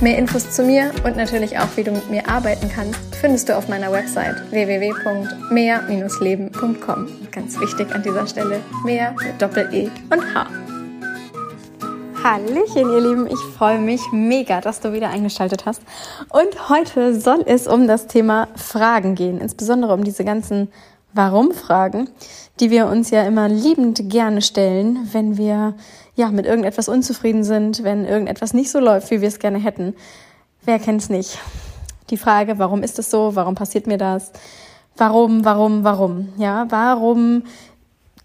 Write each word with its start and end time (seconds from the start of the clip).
Mehr 0.00 0.18
Infos 0.18 0.50
zu 0.50 0.64
mir 0.64 0.90
und 1.04 1.16
natürlich 1.16 1.56
auch, 1.58 1.68
wie 1.76 1.84
du 1.84 1.92
mit 1.92 2.10
mir 2.10 2.28
arbeiten 2.28 2.68
kannst, 2.68 2.98
findest 3.20 3.48
du 3.48 3.56
auf 3.56 3.68
meiner 3.68 3.92
Website 3.92 4.34
www.mehr-leben.com. 4.50 7.08
Ganz 7.30 7.60
wichtig 7.60 7.94
an 7.94 8.02
dieser 8.02 8.26
Stelle, 8.26 8.60
mehr 8.84 9.14
mit 9.24 9.40
Doppel-E 9.40 9.88
und 10.10 10.34
H. 10.34 10.48
Hallöchen, 12.22 12.90
ihr 12.90 13.00
Lieben. 13.00 13.26
Ich 13.26 13.40
freue 13.56 13.78
mich 13.78 14.00
mega, 14.10 14.60
dass 14.60 14.80
du 14.80 14.92
wieder 14.92 15.08
eingeschaltet 15.10 15.64
hast. 15.66 15.82
Und 16.30 16.70
heute 16.70 17.18
soll 17.18 17.42
es 17.46 17.66
um 17.66 17.86
das 17.86 18.06
Thema 18.06 18.48
Fragen 18.56 19.14
gehen, 19.14 19.40
insbesondere 19.40 19.92
um 19.92 20.04
diese 20.04 20.24
ganzen 20.24 20.70
Warum-Fragen, 21.14 22.10
die 22.60 22.70
wir 22.70 22.86
uns 22.86 23.10
ja 23.10 23.22
immer 23.22 23.48
liebend 23.48 24.10
gerne 24.10 24.42
stellen, 24.42 25.08
wenn 25.12 25.36
wir 25.36 25.74
ja 26.16 26.30
mit 26.30 26.46
irgendetwas 26.46 26.88
unzufrieden 26.88 27.44
sind, 27.44 27.82
wenn 27.84 28.04
irgendetwas 28.04 28.52
nicht 28.52 28.70
so 28.70 28.80
läuft, 28.80 29.10
wie 29.10 29.20
wir 29.20 29.28
es 29.28 29.38
gerne 29.38 29.58
hätten. 29.58 29.94
Wer 30.64 30.78
kennt's 30.78 31.08
nicht? 31.08 31.38
Die 32.10 32.16
Frage, 32.16 32.58
warum 32.58 32.82
ist 32.82 32.98
es 32.98 33.10
so? 33.10 33.34
Warum 33.34 33.54
passiert 33.54 33.86
mir 33.86 33.98
das? 33.98 34.32
Warum, 34.96 35.44
warum, 35.44 35.84
warum? 35.84 36.28
Ja, 36.36 36.66
warum 36.68 37.44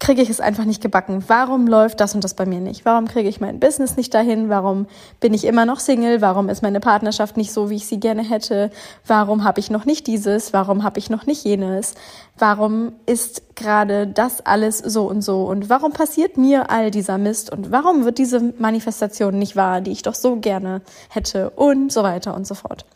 kriege 0.00 0.22
ich 0.22 0.30
es 0.30 0.40
einfach 0.40 0.64
nicht 0.64 0.82
gebacken? 0.82 1.22
Warum 1.28 1.66
läuft 1.66 2.00
das 2.00 2.14
und 2.14 2.24
das 2.24 2.34
bei 2.34 2.46
mir 2.46 2.60
nicht? 2.60 2.86
Warum 2.86 3.06
kriege 3.06 3.28
ich 3.28 3.40
mein 3.40 3.60
Business 3.60 3.96
nicht 3.96 4.12
dahin? 4.14 4.48
Warum 4.48 4.86
bin 5.20 5.34
ich 5.34 5.44
immer 5.44 5.66
noch 5.66 5.78
Single? 5.78 6.22
Warum 6.22 6.48
ist 6.48 6.62
meine 6.62 6.80
Partnerschaft 6.80 7.36
nicht 7.36 7.52
so, 7.52 7.68
wie 7.68 7.76
ich 7.76 7.86
sie 7.86 8.00
gerne 8.00 8.22
hätte? 8.22 8.70
Warum 9.06 9.44
habe 9.44 9.60
ich 9.60 9.70
noch 9.70 9.84
nicht 9.84 10.06
dieses? 10.06 10.54
Warum 10.54 10.82
habe 10.82 10.98
ich 10.98 11.10
noch 11.10 11.26
nicht 11.26 11.44
jenes? 11.44 11.94
Warum 12.38 12.92
ist 13.04 13.54
gerade 13.54 14.06
das 14.06 14.40
alles 14.40 14.78
so 14.78 15.06
und 15.06 15.20
so? 15.20 15.44
Und 15.44 15.68
warum 15.68 15.92
passiert 15.92 16.38
mir 16.38 16.70
all 16.70 16.90
dieser 16.90 17.18
Mist? 17.18 17.52
Und 17.52 17.70
warum 17.70 18.06
wird 18.06 18.16
diese 18.16 18.40
Manifestation 18.58 19.38
nicht 19.38 19.54
wahr, 19.54 19.82
die 19.82 19.92
ich 19.92 20.02
doch 20.02 20.14
so 20.14 20.36
gerne 20.36 20.80
hätte? 21.10 21.50
Und 21.50 21.92
so 21.92 22.02
weiter 22.02 22.34
und 22.34 22.46
so 22.46 22.54
fort. 22.54 22.86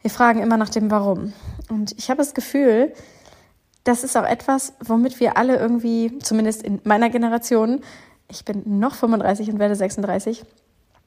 Wir 0.00 0.10
fragen 0.10 0.42
immer 0.42 0.56
nach 0.56 0.70
dem 0.70 0.90
Warum. 0.90 1.34
Und 1.68 1.92
ich 1.98 2.08
habe 2.08 2.18
das 2.18 2.32
Gefühl, 2.32 2.94
das 3.84 4.04
ist 4.04 4.16
auch 4.16 4.24
etwas, 4.24 4.74
womit 4.80 5.20
wir 5.20 5.36
alle 5.36 5.56
irgendwie, 5.56 6.18
zumindest 6.18 6.62
in 6.62 6.80
meiner 6.84 7.10
Generation, 7.10 7.80
ich 8.28 8.44
bin 8.44 8.78
noch 8.78 8.94
35 8.94 9.50
und 9.50 9.58
werde 9.58 9.74
36 9.74 10.44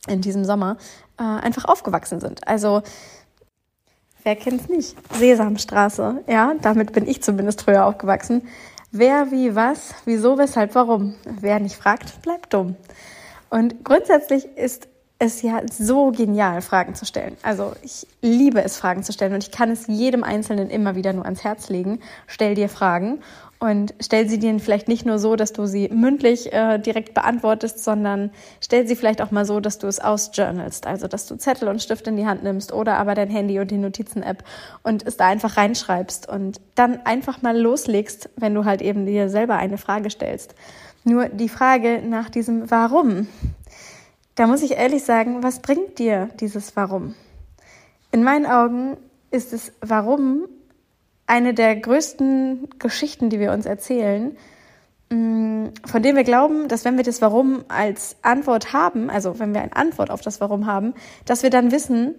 in 0.07 0.21
diesem 0.21 0.45
Sommer, 0.45 0.77
äh, 1.17 1.23
einfach 1.23 1.65
aufgewachsen 1.65 2.19
sind. 2.19 2.47
Also 2.47 2.83
wer 4.23 4.35
kennt's 4.35 4.67
nicht? 4.67 4.95
Sesamstraße, 5.13 6.23
ja, 6.27 6.53
damit 6.61 6.93
bin 6.93 7.07
ich 7.07 7.23
zumindest 7.23 7.61
früher 7.63 7.85
aufgewachsen. 7.85 8.47
Wer, 8.91 9.31
wie, 9.31 9.55
was, 9.55 9.93
wieso, 10.05 10.37
weshalb, 10.37 10.75
warum. 10.75 11.15
Wer 11.25 11.59
nicht 11.59 11.75
fragt, 11.75 12.21
bleibt 12.21 12.53
dumm. 12.53 12.75
Und 13.49 13.83
grundsätzlich 13.83 14.45
ist 14.57 14.87
es 15.17 15.41
ja 15.41 15.61
so 15.71 16.11
genial, 16.11 16.61
Fragen 16.61 16.93
zu 16.93 17.05
stellen. 17.05 17.37
Also 17.41 17.73
ich 17.83 18.05
liebe 18.21 18.61
es, 18.63 18.77
Fragen 18.77 19.03
zu 19.03 19.13
stellen 19.13 19.33
und 19.33 19.43
ich 19.43 19.51
kann 19.51 19.71
es 19.71 19.87
jedem 19.87 20.23
Einzelnen 20.23 20.69
immer 20.69 20.95
wieder 20.95 21.13
nur 21.13 21.23
ans 21.23 21.43
Herz 21.43 21.69
legen. 21.69 21.99
Stell 22.27 22.55
dir 22.55 22.67
Fragen 22.67 23.19
und 23.59 23.93
stell 24.01 24.27
sie 24.27 24.39
dir 24.39 24.59
vielleicht 24.59 24.89
nicht 24.89 25.05
nur 25.05 25.17
so, 25.17 25.37
dass 25.37 25.53
du 25.53 25.65
sie 25.65 25.87
mündlich 25.87 26.51
äh, 26.51 26.77
direkt 26.79 27.13
beantwortest, 27.13 27.81
sondern 27.81 28.31
stell 28.59 28.85
sie 28.87 28.97
vielleicht 28.97 29.21
auch 29.21 29.31
mal 29.31 29.45
so, 29.45 29.61
dass 29.61 29.79
du 29.79 29.87
es 29.87 29.99
ausjournalst. 29.99 30.85
Also 30.85 31.07
dass 31.07 31.27
du 31.27 31.37
Zettel 31.37 31.69
und 31.69 31.81
Stift 31.81 32.07
in 32.07 32.17
die 32.17 32.25
Hand 32.25 32.43
nimmst 32.43 32.73
oder 32.73 32.97
aber 32.97 33.15
dein 33.15 33.29
Handy 33.29 33.59
und 33.59 33.71
die 33.71 33.77
Notizen-App 33.77 34.43
und 34.83 35.07
es 35.07 35.15
da 35.15 35.27
einfach 35.27 35.55
reinschreibst 35.55 36.27
und 36.27 36.59
dann 36.75 36.99
einfach 37.05 37.41
mal 37.41 37.57
loslegst, 37.57 38.29
wenn 38.35 38.53
du 38.53 38.65
halt 38.65 38.81
eben 38.81 39.05
dir 39.05 39.29
selber 39.29 39.55
eine 39.55 39.77
Frage 39.77 40.09
stellst. 40.09 40.55
Nur 41.05 41.29
die 41.29 41.49
Frage 41.49 42.01
nach 42.03 42.29
diesem 42.29 42.69
Warum 42.69 43.27
da 44.35 44.47
muss 44.47 44.61
ich 44.61 44.71
ehrlich 44.71 45.03
sagen, 45.03 45.43
was 45.43 45.59
bringt 45.61 45.97
dir 45.97 46.29
dieses 46.39 46.75
Warum? 46.75 47.15
In 48.11 48.23
meinen 48.23 48.45
Augen 48.45 48.97
ist 49.31 49.53
es 49.53 49.71
Warum 49.81 50.47
eine 51.27 51.53
der 51.53 51.75
größten 51.75 52.67
Geschichten, 52.77 53.29
die 53.29 53.39
wir 53.39 53.51
uns 53.51 53.65
erzählen, 53.65 54.37
mm, 55.09 55.67
von 55.85 56.03
dem 56.03 56.15
wir 56.15 56.23
glauben, 56.23 56.67
dass 56.67 56.85
wenn 56.85 56.97
wir 56.97 57.03
das 57.03 57.21
Warum 57.21 57.63
als 57.67 58.17
Antwort 58.21 58.73
haben, 58.73 59.09
also 59.09 59.39
wenn 59.39 59.53
wir 59.53 59.61
eine 59.61 59.75
Antwort 59.75 60.11
auf 60.11 60.21
das 60.21 60.39
Warum 60.41 60.65
haben, 60.65 60.93
dass 61.25 61.41
wir 61.41 61.49
dann 61.49 61.71
wissen, 61.71 62.15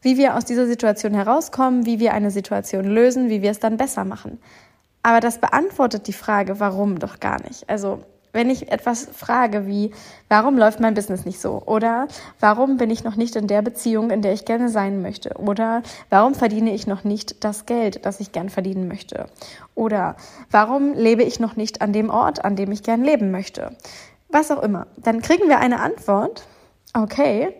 wie 0.00 0.16
wir 0.16 0.36
aus 0.36 0.44
dieser 0.44 0.66
Situation 0.66 1.12
herauskommen, 1.12 1.84
wie 1.84 1.98
wir 1.98 2.14
eine 2.14 2.30
Situation 2.30 2.84
lösen, 2.84 3.28
wie 3.30 3.42
wir 3.42 3.50
es 3.50 3.58
dann 3.58 3.76
besser 3.76 4.04
machen. 4.04 4.38
Aber 5.02 5.20
das 5.20 5.38
beantwortet 5.38 6.06
die 6.06 6.12
Frage, 6.12 6.60
warum 6.60 6.98
doch 6.98 7.20
gar 7.20 7.42
nicht. 7.42 7.68
Also 7.68 8.04
wenn 8.32 8.50
ich 8.50 8.70
etwas 8.70 9.08
frage 9.12 9.66
wie, 9.66 9.92
warum 10.28 10.58
läuft 10.58 10.80
mein 10.80 10.94
Business 10.94 11.24
nicht 11.24 11.40
so? 11.40 11.62
Oder 11.64 12.08
warum 12.40 12.76
bin 12.76 12.90
ich 12.90 13.04
noch 13.04 13.16
nicht 13.16 13.36
in 13.36 13.46
der 13.46 13.62
Beziehung, 13.62 14.10
in 14.10 14.22
der 14.22 14.32
ich 14.32 14.44
gerne 14.44 14.68
sein 14.68 15.02
möchte? 15.02 15.34
Oder 15.38 15.82
warum 16.10 16.34
verdiene 16.34 16.74
ich 16.74 16.86
noch 16.86 17.04
nicht 17.04 17.44
das 17.44 17.66
Geld, 17.66 18.04
das 18.04 18.20
ich 18.20 18.32
gern 18.32 18.48
verdienen 18.50 18.88
möchte? 18.88 19.26
Oder 19.74 20.16
warum 20.50 20.94
lebe 20.94 21.22
ich 21.22 21.40
noch 21.40 21.56
nicht 21.56 21.80
an 21.80 21.92
dem 21.92 22.10
Ort, 22.10 22.44
an 22.44 22.56
dem 22.56 22.70
ich 22.72 22.82
gern 22.82 23.02
leben 23.02 23.30
möchte? 23.30 23.76
Was 24.28 24.50
auch 24.50 24.62
immer. 24.62 24.86
Dann 24.96 25.22
kriegen 25.22 25.48
wir 25.48 25.58
eine 25.58 25.80
Antwort. 25.80 26.46
Okay. 26.94 27.54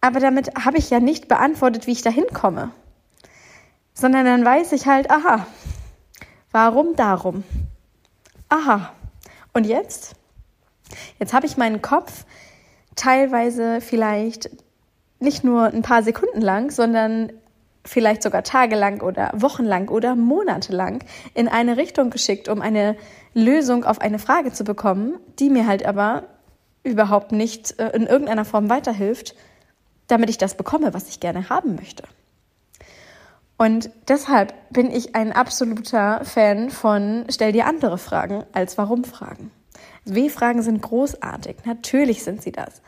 Aber 0.00 0.20
damit 0.20 0.64
habe 0.64 0.78
ich 0.78 0.90
ja 0.90 1.00
nicht 1.00 1.28
beantwortet, 1.28 1.86
wie 1.86 1.92
ich 1.92 2.02
da 2.02 2.10
hinkomme. 2.10 2.70
Sondern 3.92 4.24
dann 4.24 4.44
weiß 4.44 4.72
ich 4.72 4.86
halt, 4.86 5.10
aha, 5.10 5.46
warum 6.52 6.94
darum? 6.96 7.42
Aha. 8.48 8.92
Und 9.58 9.64
jetzt? 9.64 10.14
Jetzt 11.18 11.32
habe 11.32 11.44
ich 11.44 11.56
meinen 11.56 11.82
Kopf 11.82 12.24
teilweise 12.94 13.80
vielleicht 13.80 14.50
nicht 15.18 15.42
nur 15.42 15.64
ein 15.64 15.82
paar 15.82 16.04
Sekunden 16.04 16.40
lang, 16.40 16.70
sondern 16.70 17.32
vielleicht 17.84 18.22
sogar 18.22 18.44
tagelang 18.44 19.00
oder 19.00 19.32
wochenlang 19.34 19.88
oder 19.88 20.14
monatelang 20.14 21.02
in 21.34 21.48
eine 21.48 21.76
Richtung 21.76 22.10
geschickt, 22.10 22.48
um 22.48 22.60
eine 22.60 22.94
Lösung 23.34 23.84
auf 23.84 24.00
eine 24.00 24.20
Frage 24.20 24.52
zu 24.52 24.62
bekommen, 24.62 25.18
die 25.40 25.50
mir 25.50 25.66
halt 25.66 25.84
aber 25.84 26.28
überhaupt 26.84 27.32
nicht 27.32 27.80
äh, 27.80 27.88
in 27.96 28.06
irgendeiner 28.06 28.44
Form 28.44 28.70
weiterhilft, 28.70 29.34
damit 30.06 30.30
ich 30.30 30.38
das 30.38 30.56
bekomme, 30.56 30.94
was 30.94 31.08
ich 31.08 31.18
gerne 31.18 31.50
haben 31.50 31.74
möchte. 31.74 32.04
Und 33.58 33.90
deshalb 34.06 34.54
bin 34.70 34.90
ich 34.90 35.16
ein 35.16 35.32
absoluter 35.32 36.24
Fan 36.24 36.70
von 36.70 37.26
stell 37.28 37.52
dir 37.52 37.66
andere 37.66 37.98
Fragen 37.98 38.44
als 38.52 38.78
Warum-Fragen. 38.78 39.50
W-Fragen 40.04 40.62
sind 40.62 40.80
großartig, 40.80 41.56
natürlich 41.64 42.22
sind 42.22 42.40
sie 42.40 42.52
das. 42.52 42.80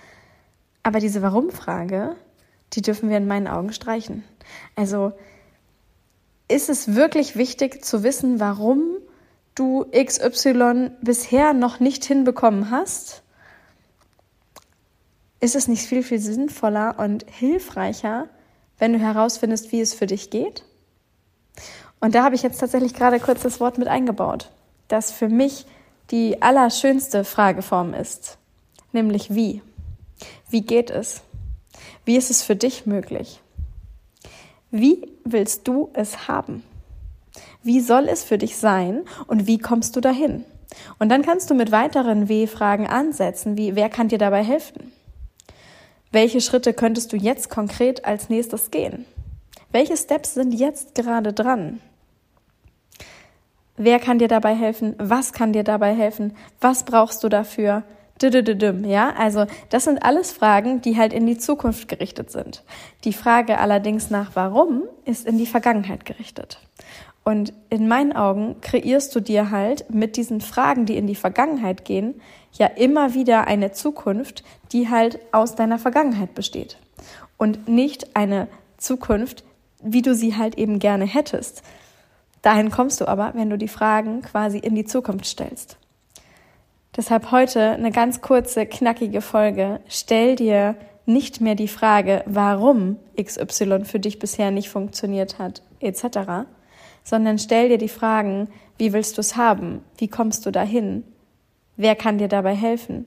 Aber 0.84 1.00
diese 1.00 1.22
Warum-Frage, 1.22 2.14
die 2.72 2.82
dürfen 2.82 3.10
wir 3.10 3.16
in 3.16 3.26
meinen 3.26 3.48
Augen 3.48 3.72
streichen. 3.72 4.24
Also 4.76 5.12
ist 6.46 6.70
es 6.70 6.94
wirklich 6.94 7.36
wichtig 7.36 7.84
zu 7.84 8.04
wissen, 8.04 8.38
warum 8.38 8.82
du 9.56 9.86
XY 9.92 10.92
bisher 11.02 11.52
noch 11.52 11.80
nicht 11.80 12.04
hinbekommen 12.04 12.70
hast? 12.70 13.22
Ist 15.40 15.56
es 15.56 15.66
nicht 15.66 15.86
viel, 15.86 16.04
viel 16.04 16.20
sinnvoller 16.20 16.98
und 16.98 17.26
hilfreicher, 17.28 18.28
wenn 18.80 18.92
du 18.92 18.98
herausfindest, 18.98 19.70
wie 19.70 19.80
es 19.80 19.94
für 19.94 20.06
dich 20.06 20.30
geht. 20.30 20.64
Und 22.00 22.16
da 22.16 22.24
habe 22.24 22.34
ich 22.34 22.42
jetzt 22.42 22.58
tatsächlich 22.58 22.94
gerade 22.94 23.20
kurz 23.20 23.42
das 23.42 23.60
Wort 23.60 23.78
mit 23.78 23.86
eingebaut, 23.86 24.50
das 24.88 25.12
für 25.12 25.28
mich 25.28 25.66
die 26.10 26.42
allerschönste 26.42 27.22
Frageform 27.22 27.94
ist, 27.94 28.38
nämlich 28.90 29.32
wie. 29.32 29.62
Wie 30.48 30.62
geht 30.62 30.90
es? 30.90 31.22
Wie 32.04 32.16
ist 32.16 32.30
es 32.30 32.42
für 32.42 32.56
dich 32.56 32.86
möglich? 32.86 33.40
Wie 34.70 35.06
willst 35.24 35.68
du 35.68 35.90
es 35.92 36.26
haben? 36.26 36.64
Wie 37.62 37.80
soll 37.80 38.08
es 38.08 38.24
für 38.24 38.38
dich 38.38 38.56
sein 38.56 39.02
und 39.26 39.46
wie 39.46 39.58
kommst 39.58 39.94
du 39.94 40.00
dahin? 40.00 40.44
Und 40.98 41.10
dann 41.10 41.22
kannst 41.22 41.50
du 41.50 41.54
mit 41.54 41.70
weiteren 41.70 42.28
W-Fragen 42.28 42.86
ansetzen, 42.86 43.56
wie 43.56 43.76
wer 43.76 43.90
kann 43.90 44.08
dir 44.08 44.18
dabei 44.18 44.42
helfen? 44.42 44.92
Welche 46.12 46.40
Schritte 46.40 46.74
könntest 46.74 47.12
du 47.12 47.16
jetzt 47.16 47.50
konkret 47.50 48.04
als 48.04 48.28
nächstes 48.28 48.72
gehen? 48.72 49.04
Welche 49.70 49.96
Steps 49.96 50.34
sind 50.34 50.52
jetzt 50.52 50.96
gerade 50.96 51.32
dran? 51.32 51.80
Wer 53.76 54.00
kann 54.00 54.18
dir 54.18 54.26
dabei 54.26 54.54
helfen? 54.54 54.94
Was 54.98 55.32
kann 55.32 55.52
dir 55.52 55.62
dabei 55.62 55.94
helfen? 55.94 56.36
Was 56.60 56.84
brauchst 56.84 57.22
du 57.22 57.28
dafür? 57.28 57.84
Ja, 58.84 59.14
also 59.16 59.46
das 59.70 59.84
sind 59.84 60.02
alles 60.02 60.32
Fragen, 60.32 60.82
die 60.82 60.98
halt 60.98 61.12
in 61.12 61.26
die 61.26 61.38
Zukunft 61.38 61.88
gerichtet 61.88 62.30
sind. 62.30 62.64
Die 63.04 63.12
Frage 63.12 63.58
allerdings 63.58 64.10
nach 64.10 64.32
warum 64.34 64.82
ist 65.04 65.26
in 65.26 65.38
die 65.38 65.46
Vergangenheit 65.46 66.04
gerichtet. 66.04 66.58
Und 67.22 67.52
in 67.68 67.86
meinen 67.86 68.14
Augen 68.14 68.56
kreierst 68.60 69.14
du 69.14 69.20
dir 69.20 69.50
halt 69.50 69.90
mit 69.92 70.16
diesen 70.16 70.40
Fragen, 70.40 70.86
die 70.86 70.96
in 70.96 71.06
die 71.06 71.14
Vergangenheit 71.14 71.84
gehen, 71.84 72.20
ja 72.52 72.66
immer 72.66 73.14
wieder 73.14 73.46
eine 73.46 73.72
Zukunft, 73.72 74.42
die 74.72 74.88
halt 74.88 75.18
aus 75.32 75.54
deiner 75.54 75.78
Vergangenheit 75.78 76.34
besteht. 76.34 76.78
Und 77.36 77.68
nicht 77.68 78.16
eine 78.16 78.48
Zukunft, 78.78 79.44
wie 79.82 80.02
du 80.02 80.14
sie 80.14 80.36
halt 80.36 80.56
eben 80.58 80.78
gerne 80.78 81.04
hättest. 81.04 81.62
Dahin 82.42 82.70
kommst 82.70 83.00
du 83.00 83.08
aber, 83.08 83.32
wenn 83.34 83.50
du 83.50 83.58
die 83.58 83.68
Fragen 83.68 84.22
quasi 84.22 84.58
in 84.58 84.74
die 84.74 84.84
Zukunft 84.84 85.26
stellst. 85.26 85.76
Deshalb 86.96 87.30
heute 87.30 87.70
eine 87.70 87.92
ganz 87.92 88.20
kurze, 88.20 88.66
knackige 88.66 89.20
Folge. 89.20 89.80
Stell 89.88 90.36
dir 90.36 90.74
nicht 91.06 91.40
mehr 91.40 91.54
die 91.54 91.68
Frage, 91.68 92.24
warum 92.26 92.96
XY 93.20 93.84
für 93.84 94.00
dich 94.00 94.18
bisher 94.18 94.50
nicht 94.50 94.70
funktioniert 94.70 95.38
hat, 95.38 95.62
etc., 95.80 96.46
sondern 97.10 97.40
stell 97.40 97.70
dir 97.70 97.78
die 97.78 97.88
Fragen, 97.88 98.48
wie 98.78 98.92
willst 98.92 99.16
du 99.16 99.20
es 99.20 99.34
haben? 99.34 99.84
Wie 99.98 100.06
kommst 100.06 100.46
du 100.46 100.52
dahin? 100.52 101.02
Wer 101.76 101.96
kann 101.96 102.18
dir 102.18 102.28
dabei 102.28 102.54
helfen? 102.54 103.04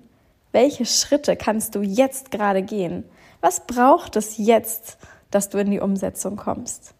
Welche 0.51 0.85
Schritte 0.85 1.37
kannst 1.37 1.73
du 1.73 1.81
jetzt 1.81 2.29
gerade 2.29 2.63
gehen? 2.63 3.05
Was 3.39 3.65
braucht 3.65 4.17
es 4.17 4.37
jetzt, 4.37 4.97
dass 5.31 5.47
du 5.47 5.57
in 5.57 5.71
die 5.71 5.79
Umsetzung 5.79 6.35
kommst? 6.35 6.93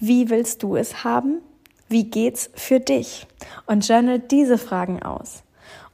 Wie 0.00 0.28
willst 0.28 0.62
du 0.62 0.76
es 0.76 1.02
haben? 1.02 1.40
Wie 1.88 2.04
geht's 2.04 2.50
für 2.52 2.78
dich? 2.78 3.26
Und 3.64 3.88
journal 3.88 4.18
diese 4.18 4.58
Fragen 4.58 5.02
aus. 5.02 5.42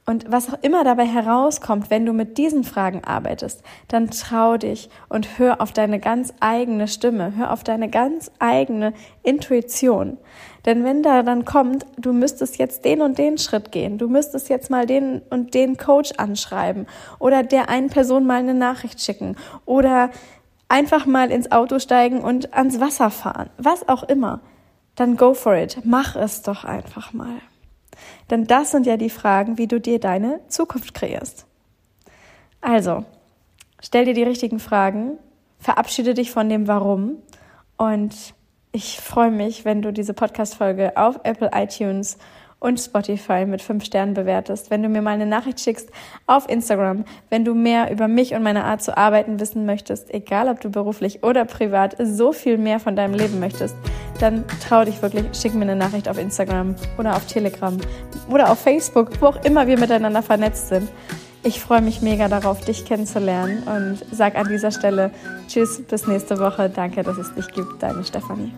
Und 0.05 0.29
was 0.29 0.49
auch 0.49 0.57
immer 0.61 0.83
dabei 0.83 1.05
herauskommt, 1.05 1.89
wenn 1.89 2.05
du 2.05 2.11
mit 2.11 2.37
diesen 2.37 2.65
Fragen 2.65 3.05
arbeitest, 3.05 3.63
dann 3.87 4.09
trau 4.09 4.57
dich 4.57 4.89
und 5.07 5.39
hör 5.39 5.61
auf 5.61 5.71
deine 5.71 5.99
ganz 5.99 6.33
eigene 6.41 6.89
Stimme, 6.89 7.33
hör 7.37 7.53
auf 7.53 7.63
deine 7.63 7.89
ganz 7.89 8.29
eigene 8.37 8.93
Intuition. 9.23 10.17
Denn 10.65 10.83
wenn 10.83 11.03
da 11.03 11.23
dann 11.23 11.45
kommt, 11.45 11.85
du 11.97 12.11
müsstest 12.11 12.57
jetzt 12.57 12.83
den 12.83 13.01
und 13.01 13.17
den 13.17 13.37
Schritt 13.37 13.71
gehen, 13.71 13.97
du 13.97 14.09
müsstest 14.09 14.49
jetzt 14.49 14.69
mal 14.69 14.85
den 14.85 15.21
und 15.29 15.53
den 15.53 15.77
Coach 15.77 16.11
anschreiben 16.17 16.85
oder 17.19 17.43
der 17.43 17.69
einen 17.69 17.89
Person 17.89 18.25
mal 18.25 18.39
eine 18.39 18.53
Nachricht 18.53 19.01
schicken 19.01 19.37
oder 19.65 20.09
einfach 20.67 21.05
mal 21.05 21.31
ins 21.31 21.51
Auto 21.51 21.79
steigen 21.79 22.21
und 22.21 22.53
ans 22.53 22.81
Wasser 22.81 23.09
fahren, 23.09 23.49
was 23.57 23.87
auch 23.87 24.03
immer, 24.03 24.41
dann 24.95 25.15
go 25.15 25.33
for 25.33 25.55
it. 25.55 25.79
Mach 25.83 26.15
es 26.15 26.41
doch 26.41 26.65
einfach 26.65 27.13
mal. 27.13 27.39
Denn 28.29 28.45
das 28.45 28.71
sind 28.71 28.85
ja 28.85 28.97
die 28.97 29.09
Fragen, 29.09 29.57
wie 29.57 29.67
du 29.67 29.79
dir 29.79 29.99
deine 29.99 30.39
Zukunft 30.47 30.93
kreierst. 30.93 31.45
Also, 32.61 33.05
stell 33.81 34.05
dir 34.05 34.13
die 34.13 34.23
richtigen 34.23 34.59
Fragen, 34.59 35.17
verabschiede 35.59 36.13
dich 36.13 36.31
von 36.31 36.49
dem 36.49 36.67
Warum 36.67 37.17
und 37.77 38.33
ich 38.71 38.99
freue 38.99 39.31
mich, 39.31 39.65
wenn 39.65 39.81
du 39.81 39.93
diese 39.93 40.13
Podcast-Folge 40.13 40.97
auf 40.97 41.19
Apple 41.23 41.51
iTunes 41.53 42.17
und 42.63 42.79
Spotify 42.79 43.45
mit 43.45 43.61
fünf 43.61 43.83
Sternen 43.83 44.13
bewertest, 44.13 44.71
wenn 44.71 44.81
du 44.81 44.89
mir 44.89 45.01
mal 45.01 45.11
eine 45.11 45.25
Nachricht 45.25 45.59
schickst 45.59 45.89
auf 46.27 46.49
Instagram, 46.49 47.03
wenn 47.29 47.43
du 47.43 47.53
mehr 47.53 47.91
über 47.91 48.07
mich 48.07 48.33
und 48.33 48.41
meine 48.41 48.63
Art 48.63 48.81
zu 48.81 48.97
arbeiten 48.97 49.39
wissen 49.39 49.65
möchtest, 49.65 50.13
egal 50.13 50.47
ob 50.47 50.61
du 50.61 50.71
beruflich 50.71 51.23
oder 51.23 51.43
privat 51.43 51.97
so 52.01 52.31
viel 52.31 52.57
mehr 52.57 52.79
von 52.79 52.95
deinem 52.95 53.13
Leben 53.13 53.39
möchtest, 53.39 53.75
dann 54.19 54.45
trau 54.65 54.85
dich 54.85 55.01
wirklich, 55.01 55.25
schick 55.33 55.53
mir 55.53 55.63
eine 55.63 55.75
Nachricht 55.75 56.07
auf 56.07 56.17
Instagram 56.17 56.75
oder 56.97 57.17
auf 57.17 57.25
Telegram 57.25 57.77
oder 58.29 58.49
auf 58.49 58.59
Facebook, 58.59 59.09
wo 59.21 59.27
auch 59.27 59.43
immer 59.43 59.67
wir 59.67 59.77
miteinander 59.77 60.23
vernetzt 60.23 60.69
sind. 60.69 60.89
Ich 61.43 61.59
freue 61.59 61.81
mich 61.81 62.01
mega 62.01 62.29
darauf, 62.29 62.63
dich 62.63 62.85
kennenzulernen 62.85 63.63
und 63.63 63.99
sag 64.11 64.35
an 64.35 64.47
dieser 64.47 64.71
Stelle 64.71 65.11
Tschüss, 65.49 65.81
bis 65.81 66.07
nächste 66.07 66.39
Woche. 66.39 66.69
Danke, 66.69 67.03
dass 67.03 67.17
es 67.17 67.33
dich 67.33 67.49
gibt, 67.49 67.83
deine 67.83 68.05
Stefanie. 68.05 68.53